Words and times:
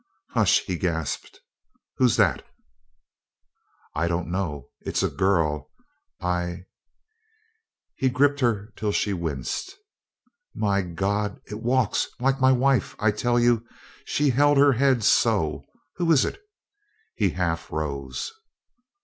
"Hush!" 0.31 0.61
he 0.65 0.77
gasped. 0.79 1.41
"Who's 1.97 2.15
that?" 2.17 2.43
"I 3.93 4.07
don't 4.07 4.31
know 4.31 4.69
it's 4.79 5.03
a 5.03 5.11
girl 5.11 5.69
I" 6.19 6.63
He 7.97 8.09
gripped 8.09 8.39
her 8.39 8.73
till 8.75 8.91
she 8.91 9.13
winced. 9.13 9.75
"My 10.55 10.81
God 10.81 11.39
it 11.51 11.61
walks 11.61 12.07
like 12.19 12.41
my 12.41 12.51
wife 12.51 12.95
I 12.97 13.11
tell 13.11 13.39
you 13.39 13.63
she 14.03 14.31
held 14.31 14.57
her 14.57 14.71
head 14.73 15.03
so 15.03 15.65
who 15.97 16.11
is 16.11 16.25
it?" 16.25 16.41
He 17.13 17.29
half 17.29 17.71
rose. 17.71 18.33